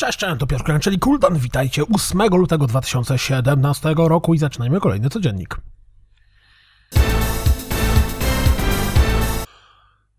[0.00, 1.38] Cześć, to Piotr czyli Kuldan.
[1.38, 5.60] Witajcie 8 lutego 2017 roku i zaczynajmy kolejny codziennik.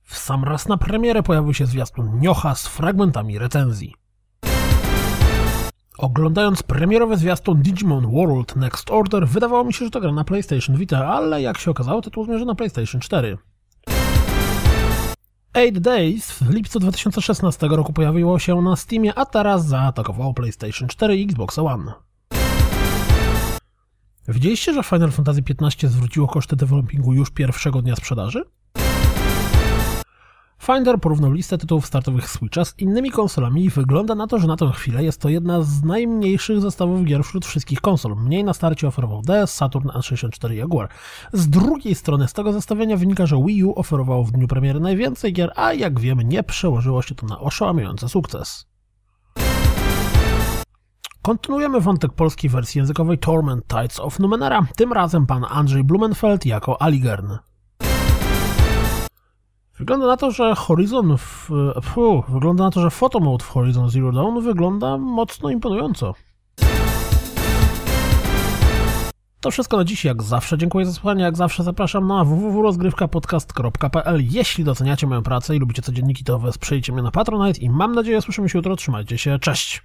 [0.04, 3.96] W sam raz na premierę pojawił się zwiastun Niocha z fragmentami recenzji.
[5.98, 10.76] Oglądając premierowy zwiastun Digimon World Next Order, wydawało mi się, że to gra na PlayStation
[10.76, 13.38] Vita, ale jak się okazało, tytuł zmierza na PlayStation 4.
[15.54, 21.18] 8 Days w lipcu 2016 roku pojawiło się na Steamie, a teraz zaatakowało PlayStation 4
[21.18, 21.94] i Xbox One.
[24.28, 28.44] Widzieliście, że Final Fantasy XV zwróciło koszty developingu już pierwszego dnia sprzedaży?
[30.62, 34.56] Finder porównał listę tytułów startowych Switcha z innymi konsolami i wygląda na to, że na
[34.58, 38.16] tę chwilę jest to jedna z najmniejszych zestawów gier wśród wszystkich konsol.
[38.16, 40.90] Mniej na starcie oferował DS, Saturn, N64 i Jaguar.
[41.34, 45.34] Z drugiej strony z tego zestawienia wynika, że Wii U oferowało w dniu premiery najwięcej
[45.34, 48.66] gier, a jak wiemy nie przełożyło się to na oszałamiający sukces.
[51.22, 56.82] Kontynuujemy wątek polskiej wersji językowej Torment Tides of Numenera, tym razem pan Andrzej Blumenfeld jako
[56.82, 57.38] Aligern.
[59.82, 61.50] Wygląda na to, że Horizon w,
[61.84, 66.14] fu, wygląda na to, że photomode w Horizon Zero Dawn wygląda mocno imponująco.
[69.42, 70.58] To wszystko na dziś, jak zawsze.
[70.58, 76.24] Dziękuję za słuchanie, jak zawsze zapraszam na www.rozgrywkapodcast.pl Jeśli doceniacie moją pracę i lubicie codzienniki,
[76.24, 78.76] to wesprzyjcie mnie na Patronite i mam nadzieję słyszymy się jutro.
[78.76, 79.80] Trzymajcie się, cześć!